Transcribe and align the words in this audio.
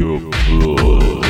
your 0.00 0.18
blood. 0.18 1.29